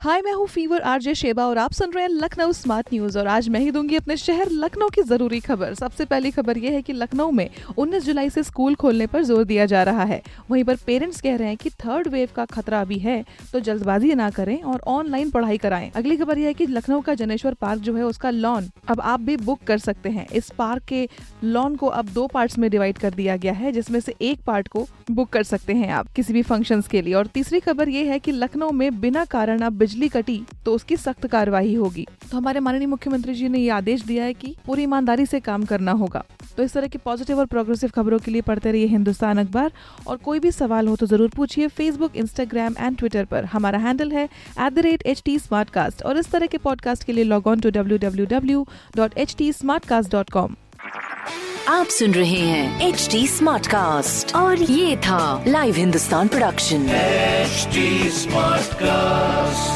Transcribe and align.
हाय 0.00 0.20
मैं 0.22 0.32
हूँ 0.32 0.46
fever 0.46 0.80
RJ 0.80 1.14
Sheba 1.14 1.44
और 1.46 1.58
आप 1.58 1.72
सुन 1.72 1.90
रहे 1.92 2.02
हैं 2.04 2.10
लखनऊ 2.10 2.52
स्मार्ट 2.52 2.86
न्यूज़ 2.92 3.18
और 3.18 3.26
आज 3.26 3.48
मैं 3.48 3.60
ही 3.60 3.70
दूँगी 3.70 3.96
अपने 3.96 4.16
शहर 4.16 4.50
लखनऊ 4.50 4.88
की 4.88 5.02
ज़रूरी 5.02 5.40
खबर। 5.40 5.74
सबसे 5.74 6.04
पहली 6.04 6.30
खबर 6.30 6.58
यह 6.58 6.72
है 6.72 6.80
कि 6.82 6.92
लखनऊ 6.92 7.30
में 7.30 7.48
19 7.76 8.04
जुलाई 8.04 8.30
से 8.30 8.42
स्कूल 8.42 8.74
खोलने 8.74 9.06
पर 9.06 9.22
ज़ोर 9.22 9.44
दिया 9.44 9.66
जा 9.66 9.82
रहा 9.82 10.04
है। 10.04 10.20
वहीं 10.50 10.62
पर 10.64 10.76
पेरेंट्स 10.86 11.20
कह 11.20 11.36
रहे 11.36 11.48
हैं 11.48 11.56
कि 11.56 11.70
थर्ड 11.84 12.08
वेव 12.08 12.28
का 12.36 12.44
खतरा 12.44 12.80
अभी 12.80 12.98
है 12.98 13.24
तो 13.52 13.60
जल्दबाजी 13.60 14.14
ना 14.14 14.30
करें 14.30 14.62
और 14.62 14.80
ऑनलाइन 14.86 15.30
पढ़ाई 15.30 15.58
कराएँ। 15.58 15.90
अगली 15.96 16.16
खबर 16.16 16.38
यह 16.38 16.46
है 16.46 16.54
की 16.54 16.66
लखनऊ 16.66 17.00
का 17.00 17.14
जनेश्वर 17.14 17.54
पार्क 17.54 17.80
जो 17.80 17.94
है, 17.96 18.02
उसका 18.02 18.30
लॉन 18.30 18.70
अब 18.88 19.00
आप 19.02 19.20
भी 19.20 19.36
बुक 19.36 19.62
कर 19.66 19.78
सकते 19.78 20.08
हैं। 20.08 20.26
इस 20.28 20.50
पार्क 20.58 20.84
के 20.84 21.08
लॉन 21.44 21.76
को 21.76 21.86
अब 21.88 22.08
दो 22.10 22.26
पार्ट 22.26 22.58
में 22.58 22.70
डिवाइड 22.70 22.98
कर 22.98 23.14
दिया 23.14 23.36
गया 23.36 23.52
है, 23.52 23.72
जिसमें 23.72 24.00
से 24.00 24.14
एक 24.22 24.44
पार्ट 24.46 24.68
को 24.68 24.86
बुक 25.10 25.28
कर 25.28 25.42
सकते 25.42 25.74
हैं 25.74 25.90
आप 25.90 26.12
किसी 26.16 26.32
भी 26.32 26.42
फ़ंक्शन 26.44 26.82
के 26.90 27.02
लिए। 27.02 27.14
और 27.14 27.26
तीसरी 27.26 27.60
खबर 27.60 27.88
ये 27.88 28.04
है 28.04 28.18
की 28.18 28.32
लखनऊ 28.32 28.70
में 28.72 29.00
बिना 29.00 29.24
कारण 29.30 29.60
अब 29.60 29.78
बिजली 29.90 30.08
कटी 30.08 30.42
तो 30.64 30.74
उसकी 30.74 30.96
सख्त 30.96 31.26
कार्रवाई 31.26 31.74
होगी। 31.74 32.06
तो 32.30 32.36
हमारे 32.36 32.60
माननीय 32.60 32.86
मुख्यमंत्री 32.86 33.34
जी 33.34 33.48
ने 33.48 33.58
ये 33.58 33.70
आदेश 33.72 34.02
दिया 34.04 34.24
है 34.24 34.34
कि 34.34 34.54
पूरी 34.66 34.82
ईमानदारी 34.82 35.26
से 35.26 35.40
काम 35.40 35.64
करना 35.64 35.92
होगा। 35.92 36.22
तो 36.56 36.62
इस 36.62 36.72
तरह 36.72 36.88
की 36.88 36.98
पॉजिटिव 36.98 37.38
और 37.38 37.46
प्रोग्रेसिव 37.46 37.90
खबरों 37.94 38.18
के 38.18 38.30
लिए 38.30 38.42
पढ़ते 38.42 38.72
रहिए 38.72 38.86
हिंदुस्तान 38.86 39.38
अखबार। 39.38 39.72
और 40.06 40.16
कोई 40.24 40.38
भी 40.40 40.50
सवाल 40.52 40.88
हो 40.88 40.96
तो 40.96 41.06
ज़रूर 41.06 41.30
पूछिए 41.36 41.68
फेसबुक 41.68 42.16
इंस्टाग्राम 42.16 42.74
एंड 42.78 42.96
ट्विटर 42.98 43.24
पर। 43.24 43.44
हमारा 43.54 43.78
हैंडल 43.78 44.12
है 44.12 44.24
at 44.24 44.72
the 44.72 44.78
rate 44.88 45.02
H 45.06 45.22
T 45.26 45.38
और 46.06 46.18
इस 46.18 46.30
तरह 46.32 46.46
के 46.46 46.58
पॉडकास्ट 46.60 47.04
के 47.04 47.12
लिए 47.12 47.24
log 47.24 47.46
on 47.46 47.60
to 47.60 47.70
W 47.70 47.98
W 47.98 48.26
W 48.30 48.66
dot 48.96 49.18
H 49.18 49.36
T 49.38 49.52
dot 50.10 50.30
com 50.30 50.56
आप 51.68 51.86
सुन 51.86 52.12
रहे 52.14 52.38
हैं 52.40 52.88
एच 52.88 53.08
डी 53.12 53.26
स्मार्ट 53.28 53.66
कास्ट 53.66 54.34
और 54.36 54.62
ये 54.62 54.96
था 55.06 55.44
live 55.46 55.74
Hindustan 55.76 56.28
production 56.28 56.86
HD 57.50 57.82
Smartcast. 58.16 59.69